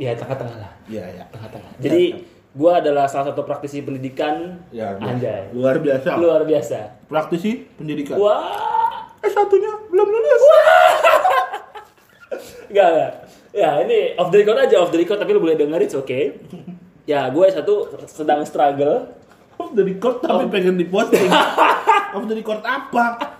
Iya, 0.00 0.16
tengah-tengah 0.16 0.56
lah. 0.56 0.72
Iya, 0.88 1.04
iya. 1.12 1.24
Tengah-tengah. 1.28 1.70
Jadi 1.76 2.02
gue 2.50 2.72
adalah 2.72 3.04
salah 3.04 3.30
satu 3.30 3.44
praktisi 3.44 3.84
pendidikan 3.84 4.58
Ya, 4.72 4.96
Anjay. 4.96 5.52
luar 5.52 5.76
biasa. 5.78 6.16
Luar 6.16 6.42
biasa. 6.48 7.04
Praktisi 7.04 7.68
pendidikan. 7.76 8.16
Wah, 8.16 9.12
Eh 9.20 9.28
satunya 9.28 9.68
belum 9.92 10.08
lulus. 10.08 10.42
Enggak, 12.72 12.88
enggak. 12.88 13.12
Ya, 13.50 13.70
ini 13.82 14.14
off 14.16 14.30
the 14.32 14.40
record 14.40 14.56
aja, 14.56 14.80
off 14.80 14.88
the 14.88 14.96
record, 14.96 15.18
tapi 15.18 15.34
lu 15.34 15.42
boleh 15.42 15.58
denger, 15.58 15.82
it's 15.82 15.92
okay. 15.92 16.38
Ya, 17.04 17.26
gue 17.28 17.44
satu 17.50 17.90
sedang 18.06 18.46
struggle. 18.46 19.10
Off 19.60 19.76
the 19.76 19.84
record 19.84 20.24
tapi 20.24 20.48
pengen 20.48 20.80
diposting. 20.80 21.28
Off 22.16 22.24
the 22.24 22.34
record 22.34 22.64
apa? 22.64 23.36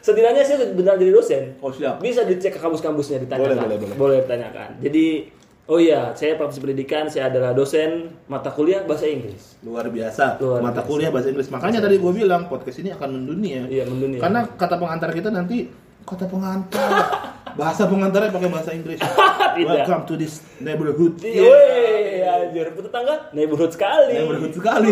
Setidaknya 0.00 0.40
saya 0.40 0.72
benar 0.72 0.96
jadi 0.96 1.12
dosen. 1.12 1.60
Oh 1.60 1.68
siap. 1.68 2.00
Bisa 2.00 2.24
dicek 2.24 2.56
ke 2.56 2.58
kampus-kampusnya 2.58 3.20
ditanyakan. 3.22 3.68
Boleh, 3.68 3.76
boleh, 3.76 3.96
boleh. 4.00 4.18
ditanyakan. 4.24 4.80
Jadi, 4.80 5.28
oh 5.70 5.78
iya, 5.78 6.10
saya 6.18 6.34
praktisi 6.34 6.58
pendidikan, 6.58 7.06
saya 7.06 7.30
adalah 7.30 7.54
dosen 7.54 8.10
mata 8.26 8.50
kuliah 8.50 8.82
bahasa 8.82 9.06
Inggris. 9.06 9.54
Luar 9.62 9.86
biasa. 9.86 10.42
Luar 10.42 10.60
Mata 10.66 10.82
biasa. 10.82 10.90
kuliah 10.90 11.10
bahasa 11.14 11.30
Inggris. 11.30 11.46
Makanya 11.46 11.78
tadi 11.78 11.96
gue 12.02 12.12
bilang 12.12 12.50
podcast 12.50 12.82
ini 12.82 12.90
akan 12.90 13.08
mendunia. 13.22 13.70
Iya, 13.70 13.86
mendunia. 13.86 14.18
Karena 14.18 14.50
kata 14.50 14.74
pengantar 14.82 15.14
kita 15.14 15.30
nanti 15.30 15.70
kata 16.02 16.26
pengantar. 16.26 16.90
bahasa 17.60 17.86
pengantarnya 17.86 18.30
pakai 18.34 18.50
bahasa 18.50 18.70
Inggris. 18.74 18.98
Welcome 19.70 20.02
to 20.10 20.14
this 20.18 20.42
neighborhood. 20.58 21.22
Iya, 21.22 21.42
Wih, 21.42 22.22
anjir, 22.26 22.66
tetangga 22.74 23.30
neighborhood 23.30 23.70
sekali. 23.70 24.18
Neighborhood 24.18 24.54
sekali. 24.54 24.90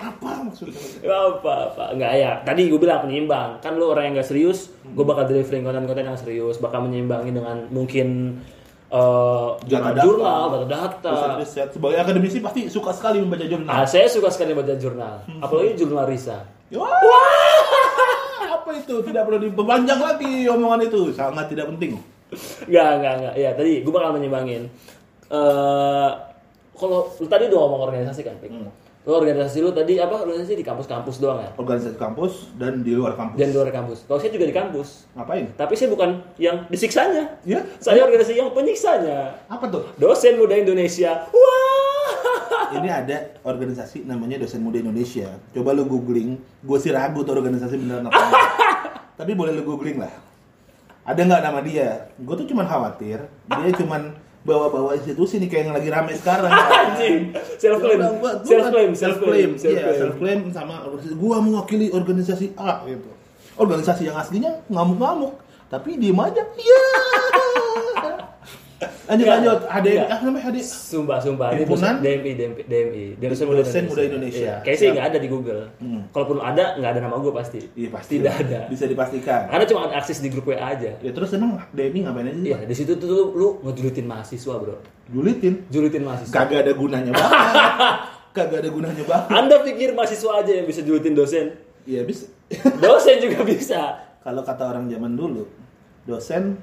apa 0.00 0.30
maksudnya? 0.42 0.74
Apa 1.06 1.52
apa 1.70 1.84
nggak 1.92 2.12
ya 2.16 2.32
tadi 2.40 2.72
gue 2.72 2.80
bilang 2.80 3.04
penyimbang 3.04 3.60
kan 3.60 3.76
lu 3.76 3.92
orang 3.92 4.10
yang 4.10 4.14
gak 4.16 4.32
serius 4.32 4.72
gue 4.96 5.04
bakal 5.04 5.28
delivering 5.28 5.60
konten-konten 5.60 6.08
yang 6.08 6.16
serius 6.16 6.56
bakal 6.56 6.80
menyimbangi 6.88 7.36
dengan 7.36 7.68
mungkin 7.68 8.40
eh 8.90 9.48
Data-data. 9.62 10.02
jurnal 10.02 10.42
data-data 10.58 11.10
Riset-riset. 11.10 11.68
Sebagai 11.72 11.98
akademisi 11.98 12.38
pasti 12.38 12.66
suka 12.66 12.90
sekali 12.90 13.18
membaca 13.18 13.42
jurnal. 13.42 13.70
ah 13.70 13.86
saya 13.86 14.06
suka 14.06 14.28
sekali 14.28 14.50
baca 14.50 14.74
jurnal 14.74 15.22
apalagi 15.38 15.74
jurnal 15.76 16.04
Risa 16.04 16.42
Wah! 16.70 16.90
Apa 18.50 18.70
itu? 18.74 18.98
Tidak 19.00 19.22
perlu 19.22 19.38
diperpanjang 19.40 19.98
lagi 19.98 20.46
omongan 20.46 20.84
itu. 20.84 21.10
Sangat 21.10 21.46
tidak 21.46 21.66
penting. 21.68 21.98
nggak 22.62 22.90
nggak 22.96 23.14
nggak 23.16 23.34
ya 23.36 23.50
tadi 23.52 23.82
gue 23.82 23.90
bakal 23.90 24.14
menyimbangin 24.14 24.70
eh 25.28 26.10
kalau 26.72 26.98
tadi 27.20 27.46
udah 27.46 27.58
ngomong 27.60 27.80
organisasi 27.86 28.22
kan 28.22 28.38
Pik? 28.38 28.50
Hmm. 28.50 28.70
Lu 29.00 29.12
organisasi 29.12 29.58
lu 29.58 29.70
tadi 29.70 29.96
apa 29.96 30.12
organisasi 30.18 30.54
di 30.54 30.62
kampus-kampus 30.62 31.16
doang 31.18 31.40
ya 31.40 31.48
Organisasi 31.56 31.96
kampus 31.96 32.52
dan 32.54 32.80
di 32.80 32.92
luar 32.92 33.14
kampus. 33.14 33.36
dan 33.36 33.48
di 33.48 33.54
luar 33.54 33.70
kampus 33.70 34.04
kalau 34.04 34.18
saya 34.18 34.28
juga 34.28 34.44
di 34.44 34.52
kampus 34.52 35.08
Ngapain? 35.12 35.48
tapi 35.54 35.72
saya 35.72 35.88
bukan 35.88 36.10
yang 36.36 36.68
disiksanya 36.68 37.40
Ya? 37.42 37.64
saya 37.78 38.04
organisasi 38.04 38.36
yang 38.36 38.52
penyiksanya 38.52 39.40
Apa 39.46 39.64
tuh? 39.66 39.88
dosen 39.96 40.36
muda 40.36 40.52
Indonesia. 40.54 41.24
Wah. 41.26 41.68
Ini 42.70 42.86
ada 42.86 43.16
organisasi 43.42 44.04
namanya 44.04 44.38
Dosen 44.38 44.62
Muda 44.62 44.78
Indonesia. 44.78 45.26
Coba 45.50 45.74
lu 45.74 45.82
googling. 45.84 46.38
Gue 46.60 46.78
sih 46.78 46.94
ragu 46.94 47.18
tuh 47.20 47.34
organisasi 47.34 47.74
beneran 47.74 48.06
apa. 48.06 48.22
Tapi 49.18 49.34
boleh 49.34 49.50
lu 49.50 49.66
googling 49.66 49.98
lah. 49.98 50.10
Ada 51.02 51.18
nggak 51.20 51.42
nama 51.42 51.58
dia? 51.60 52.06
Gue 52.16 52.34
tuh 52.36 52.46
cuman 52.46 52.62
khawatir. 52.64 53.26
Dia 53.48 53.70
cuman 53.82 54.14
bawa-bawa 54.40 54.96
institusi 54.96 55.36
nih 55.36 55.48
kayak 55.52 55.62
yang 55.68 55.74
lagi 55.76 55.88
rame 55.92 56.12
sekarang. 56.16 56.48
Anjing. 56.80 57.36
Self 57.60 57.78
claim. 57.84 58.00
Self 58.44 58.66
claim, 58.72 58.90
self 58.96 59.16
claim, 59.20 59.50
self 59.60 59.74
Iya, 59.76 59.82
claim. 59.84 60.00
self 60.00 60.14
claim 60.16 60.40
sama 60.48 60.74
organisasi. 60.86 61.14
Gua 61.20 61.36
mewakili 61.44 61.86
organisasi 61.92 62.46
A 62.56 62.84
gitu. 62.88 63.10
Organisasi 63.60 64.02
yang 64.08 64.16
aslinya 64.16 64.64
ngamuk-ngamuk, 64.72 65.36
tapi 65.68 66.00
diem 66.00 66.16
aja. 66.16 66.40
Iya. 66.56 66.82
Lanjut 68.80 69.26
Enggak, 69.28 69.36
lanjut. 69.44 69.60
Ada 69.68 69.88
enggak. 69.92 70.08
apa 70.08 70.22
namanya? 70.24 70.44
Ada 70.48 70.60
Sumpah, 70.64 71.18
sumpah. 71.20 71.48
Ini 71.52 71.58
Himpunan? 71.68 71.94
dosen 72.00 72.04
DMI, 72.06 72.32
DMI, 72.32 72.62
DMI. 72.64 73.04
Dosen 73.20 73.44
muda 73.44 73.60
Dosen 73.60 73.82
Muda 73.92 74.02
Indonesia. 74.08 74.40
Iya. 74.40 74.54
Kayaknya 74.64 74.80
sih 74.80 74.88
nggak 74.88 75.06
ada 75.12 75.18
di 75.20 75.28
Google. 75.28 75.62
Hmm. 75.76 76.02
Kalaupun 76.14 76.38
ada, 76.40 76.64
nggak 76.80 76.90
ada 76.96 77.00
nama 77.04 77.16
gue 77.20 77.32
pasti. 77.36 77.60
Iya 77.76 77.88
pasti. 77.92 78.12
Tidak 78.16 78.34
ada. 78.34 78.58
Bisa 78.72 78.84
dipastikan. 78.88 79.40
Karena 79.52 79.64
cuma 79.68 79.80
ada 79.84 79.94
akses 80.00 80.18
di 80.24 80.28
grup 80.32 80.48
WA 80.48 80.62
aja. 80.64 80.90
Ya 80.96 81.10
terus 81.12 81.28
emang 81.36 81.60
DMI 81.76 82.00
ngapain 82.08 82.26
aja 82.32 82.38
sih? 82.40 82.48
Iya, 82.48 82.58
di 82.64 82.74
situ 82.74 82.92
tuh 82.96 83.08
lu, 83.10 83.24
lu 83.36 83.48
ngejulitin 83.68 84.06
mahasiswa, 84.08 84.54
bro. 84.56 84.76
Julitin. 85.12 85.54
Julitin 85.68 86.02
mahasiswa. 86.06 86.32
Kagak 86.32 86.64
ada 86.64 86.72
gunanya 86.72 87.12
banget. 87.12 87.36
Kagak 88.36 88.58
ada 88.64 88.70
gunanya 88.70 89.04
banget. 89.04 89.28
Anda 89.28 89.56
pikir 89.60 89.92
mahasiswa 89.92 90.30
aja 90.40 90.52
yang 90.56 90.64
bisa 90.64 90.80
julitin 90.80 91.12
dosen? 91.12 91.46
Iya 91.84 92.06
bisa. 92.08 92.30
Dosen 92.80 93.16
juga 93.20 93.44
bisa. 93.44 93.80
Kalau 94.20 94.44
kata 94.44 94.70
orang 94.70 94.86
zaman 94.88 95.16
dulu, 95.16 95.48
dosen 96.06 96.60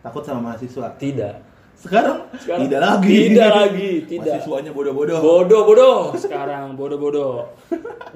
takut 0.00 0.22
sama 0.22 0.52
mahasiswa. 0.52 0.86
Tidak. 0.96 1.34
Sekarang, 1.78 2.26
Sekarang 2.34 2.66
tidak 2.66 2.80
lagi. 2.82 3.16
tidak 3.30 3.50
lagi, 3.54 3.90
tidak. 4.10 4.34
Mahasiswanya 4.42 4.70
bodoh-bodoh. 4.74 5.18
Bodoh, 5.22 5.62
bodoh. 5.62 5.98
Sekarang 6.18 6.74
bodoh-bodoh. 6.74 7.54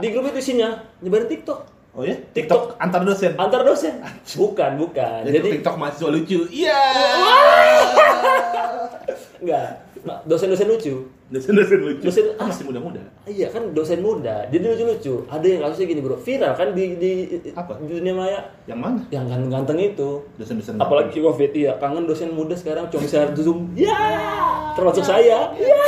Di 0.03 0.07
grup 0.11 0.27
itu 0.35 0.39
isinya 0.43 0.83
nyebarin 0.99 1.31
TikTok. 1.31 1.61
Oh 1.93 2.03
ya? 2.03 2.17
TikTok. 2.35 2.75
antar 2.81 3.05
dosen. 3.07 3.37
Antar 3.39 3.63
dosen. 3.63 4.03
Bukan, 4.35 4.71
bukan. 4.81 5.21
Jadi 5.29 5.37
Jadi 5.39 5.49
TikTok 5.61 5.75
mahasiswa 5.79 6.11
lucu. 6.11 6.49
Iya. 6.51 6.83
enggak. 9.39 9.69
Nah, 10.03 10.19
Dosen-dosen 10.27 10.67
lucu. 10.67 11.07
Dosen-dosen 11.33 11.79
lucu. 11.81 12.05
Dosen- 12.05 12.37
Ah, 12.37 12.45
masih 12.45 12.69
muda-muda. 12.69 13.01
Iya 13.25 13.49
kan 13.49 13.73
dosen 13.73 14.05
muda. 14.05 14.45
Jadi 14.53 14.65
lucu-lucu. 14.69 15.25
Ada 15.27 15.47
yang 15.49 15.61
kasusnya 15.65 15.87
gini, 15.89 16.01
Bro. 16.05 16.21
Viral 16.21 16.53
kan 16.53 16.77
di 16.77 16.85
di, 17.01 17.13
Apa? 17.57 17.81
di 17.81 17.97
dunia 17.97 18.13
maya. 18.13 18.41
Yang 18.69 18.79
mana? 18.79 19.01
Yang 19.09 19.25
ganteng-ganteng 19.33 19.79
itu. 19.81 20.11
Dosen-dosen. 20.37 20.77
Apalagi 20.77 21.19
Covid 21.19 21.51
iya, 21.57 21.73
kangen 21.81 22.05
dosen 22.05 22.31
muda 22.31 22.53
sekarang 22.53 22.93
cuma 22.93 23.01
bisa 23.03 23.33
Zoom. 23.33 23.73
Ya, 23.73 23.97
termasuk 24.77 25.01
saya. 25.03 25.49
Ya. 25.57 25.81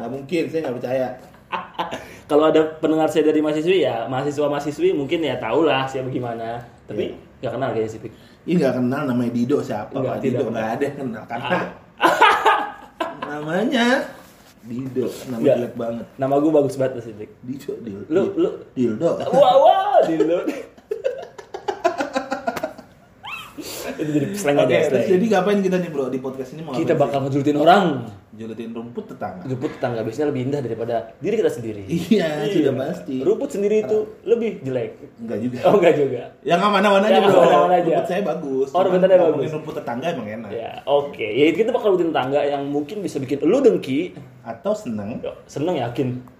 Nggak 0.00 0.10
mungkin, 0.10 0.42
saya 0.48 0.60
nggak 0.64 0.76
percaya. 0.80 1.06
Kalau 2.30 2.44
ada 2.48 2.60
pendengar 2.80 3.08
saya 3.08 3.24
dari 3.24 3.40
mahasiswi 3.40 3.84
ya, 3.84 4.04
mahasiswa-mahasiswi 4.04 4.92
mungkin 4.92 5.20
ya 5.20 5.36
tahulah 5.36 5.84
siapa 5.84 6.08
gimana. 6.08 6.60
Tapi 6.88 7.12
nggak 7.40 7.52
kenal 7.52 7.72
kayaknya 7.72 7.92
sih, 7.92 8.00
Pik. 8.00 8.12
Ini 8.48 8.56
nggak 8.56 8.74
kenal 8.80 9.02
namanya 9.04 9.32
Dido 9.32 9.60
siapa? 9.60 9.92
Nggak, 9.92 10.16
Dido 10.24 10.48
nggak 10.48 10.68
ada 10.80 10.86
kenal 10.92 11.24
kan? 11.28 11.40
Ah. 11.40 11.64
namanya 13.28 14.00
Dido, 14.68 15.08
nama 15.26 15.40
Nggak. 15.40 15.56
jelek 15.56 15.74
banget. 15.74 16.06
Nama 16.14 16.34
gue 16.36 16.52
bagus 16.52 16.74
banget 16.76 17.00
sih, 17.00 17.14
Pik. 17.16 17.30
Dido, 17.40 17.72
Dido. 17.80 18.02
Lu 18.06 18.22
lu 18.36 18.50
Dildo. 18.72 19.10
Wah, 19.32 19.54
wah, 19.56 19.98
dulu. 20.04 20.38
Itu 23.98 24.10
jadi 24.14 24.26
slang 24.38 24.56
aja, 24.62 24.76
slang. 24.86 25.04
jadi 25.10 25.24
ngapain 25.26 25.58
kita 25.58 25.76
nih 25.82 25.90
bro 25.90 26.06
di 26.06 26.22
podcast 26.22 26.54
ini 26.54 26.62
mau 26.62 26.72
Kita 26.72 26.94
bakal 26.94 27.26
ngejulitin 27.26 27.56
orang. 27.58 27.84
julitin 28.38 28.70
rumput 28.70 29.10
tetangga. 29.10 29.42
Rumput 29.50 29.70
tetangga 29.74 30.06
biasanya 30.06 30.30
lebih 30.30 30.42
indah 30.46 30.60
daripada 30.62 31.10
diri 31.18 31.34
kita 31.42 31.50
sendiri. 31.50 31.82
Iya, 31.90 32.46
sudah 32.46 32.74
pasti. 32.78 33.16
Rumput 33.18 33.50
sendiri 33.50 33.82
itu 33.82 33.98
lebih 34.22 34.62
jelek. 34.62 34.90
Enggak 35.18 35.38
juga. 35.42 35.58
Oh, 35.66 35.74
enggak 35.74 35.94
juga. 35.98 36.22
Yang 36.46 36.60
mana-mana 36.70 37.04
aja 37.10 37.18
bro. 37.18 37.34
aman-aman 37.34 37.70
aja. 37.74 37.90
Rumput 37.90 38.06
saya 38.06 38.22
bagus. 38.22 38.68
Oh, 38.70 38.80
rumput 38.86 39.02
ngomongin 39.02 39.34
bagus. 39.42 39.50
rumput 39.58 39.74
tetangga 39.82 40.06
emang 40.14 40.28
enak. 40.30 40.50
Ya, 40.54 40.70
oke. 40.86 41.26
Ya 41.26 41.50
kita 41.50 41.74
bakal 41.74 41.98
rutin 41.98 42.14
tangga 42.14 42.38
yang 42.46 42.62
mungkin 42.70 43.02
bisa 43.02 43.18
bikin 43.18 43.42
lu 43.42 43.58
dengki. 43.58 44.14
Atau 44.46 44.78
seneng. 44.78 45.18
Seneng 45.50 45.74
yakin. 45.82 46.37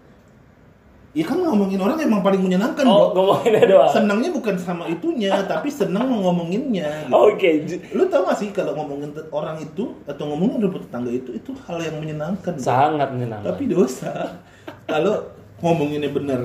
Ya 1.18 1.26
kan 1.26 1.34
ngomongin 1.36 1.76
orang 1.76 1.98
emang 1.98 2.22
paling 2.22 2.38
menyenangkan 2.38 2.86
Oh, 2.86 3.10
bro. 3.10 3.34
ngomonginnya 3.34 3.66
doang. 3.66 3.90
Senangnya 3.90 4.30
bukan 4.30 4.54
sama 4.54 4.86
itunya, 4.86 5.34
tapi 5.44 5.66
seneng 5.68 6.06
ngomonginnya. 6.06 6.86
Gitu. 7.04 7.10
Oke. 7.10 7.50
j- 7.66 7.82
Lu 7.90 8.06
tau 8.06 8.22
gak 8.22 8.38
sih 8.38 8.48
kalau 8.48 8.70
ngomongin 8.72 9.10
orang 9.28 9.58
itu 9.58 9.98
atau 10.04 10.22
ngomongin 10.24 10.62
rumput 10.62 10.86
tetangga 10.86 11.10
itu 11.10 11.34
itu 11.34 11.50
hal 11.60 11.78
yang 11.80 11.98
menyenangkan. 11.98 12.54
bro. 12.54 12.62
Sangat 12.62 13.08
menyenangkan. 13.10 13.50
Tapi 13.50 13.66
dosa. 13.66 14.38
Kalau 14.84 15.26
ngomonginnya 15.58 16.08
bener. 16.08 16.38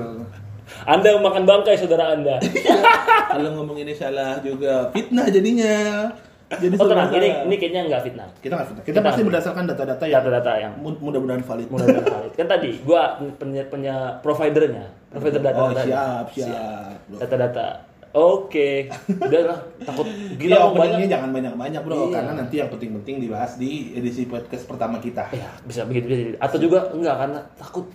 Anda 0.82 1.22
makan 1.22 1.44
bangkai 1.44 1.76
saudara 1.76 2.10
Anda. 2.10 2.42
Kalau 3.30 3.48
ngomonginnya 3.52 3.94
salah 3.94 4.40
juga 4.40 4.90
fitnah 4.90 5.28
jadinya. 5.28 6.08
Jadi 6.56 6.74
Oh 6.74 6.86
tenang, 6.86 7.08
ini 7.10 7.28
ini 7.44 7.54
kayaknya 7.56 7.80
nggak 7.86 8.02
fitnah. 8.02 8.28
kita 8.36 8.52
nggak 8.52 8.68
fitnah. 8.68 8.82
Kita, 8.82 8.92
Kita 8.92 9.00
pasti 9.02 9.20
berdasarkan 9.22 9.62
data-data 9.66 10.04
yang 10.04 10.20
Data-data 10.20 10.52
yang 10.56 10.72
mu- 10.76 11.00
mudah-mudahan 11.00 11.40
valid. 11.40 11.66
mudah-mudahan 11.68 12.06
valid. 12.08 12.32
Kan 12.38 12.46
tadi 12.46 12.70
gua 12.80 13.02
punya 13.16 13.62
punya 13.64 13.94
providernya, 14.18 14.84
provider 15.08 15.40
data 15.40 15.58
Oh, 15.58 15.70
siap, 15.72 16.24
siap. 16.30 16.96
bro. 17.06 17.18
Data-data. 17.18 17.66
Oke. 18.14 18.86
Udah 19.10 19.42
lah, 19.44 19.58
takut 19.80 20.06
Gila, 20.38 20.70
openingnya 20.70 20.94
banyak. 20.96 21.10
jangan 21.10 21.30
banyak-banyak 21.32 21.80
bro, 21.82 21.98
Iya. 22.00 22.14
karena 22.14 22.32
nanti 22.36 22.54
yang 22.56 22.70
penting-penting 22.70 23.14
dibahas 23.20 23.52
di 23.54 23.70
edisi 23.92 24.22
podcast 24.24 24.64
pertama 24.64 24.98
kita. 24.98 25.26
Ya, 25.30 25.50
bisa 25.60 25.82
begitu 25.82 26.06
bisa. 26.06 26.38
Atau 26.38 26.58
juga 26.58 26.90
enggak 26.90 27.16
karena 27.16 27.42
takut 27.54 27.90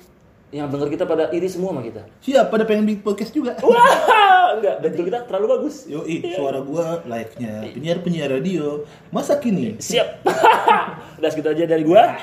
yang 0.50 0.68
denger 0.68 0.90
kita 0.92 1.06
pada 1.06 1.30
iri 1.30 1.46
semua 1.46 1.72
sama 1.72 1.82
kita. 1.82 2.02
Siap, 2.20 2.46
pada 2.48 2.66
pengen 2.66 2.84
bikin 2.84 3.00
podcast 3.02 3.32
juga. 3.32 3.56
Wow, 3.62 4.39
enggak, 4.58 4.76
betul 4.82 5.04
kita 5.06 5.20
terlalu 5.30 5.46
bagus. 5.60 5.86
Yoi, 5.86 6.34
suara 6.34 6.60
gua 6.64 7.04
layaknya 7.06 7.70
penyiar-penyiar 7.70 8.30
radio 8.34 8.88
masa 9.14 9.38
kini. 9.38 9.78
Siap. 9.78 10.26
Udah 11.22 11.30
segitu 11.30 11.50
aja 11.54 11.64
dari 11.70 11.84
gua. 11.86 12.18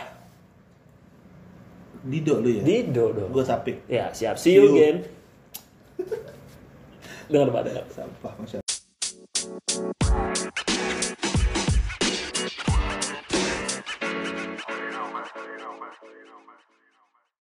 Dido 2.06 2.38
lu 2.38 2.50
ya. 2.50 2.62
Dido 2.62 3.14
dong. 3.14 3.30
Gua 3.30 3.45
sapik. 3.47 3.87
Ya, 3.90 4.14
siap. 4.14 4.38
See 4.38 4.54
you 4.54 4.66
See 4.66 4.71
you. 4.71 4.75
again. 4.75 4.97
Dengar 7.30 7.50
Pak, 7.50 7.62
dengar. 7.66 7.85
Sampah 7.90 8.33
Masya 8.38 8.59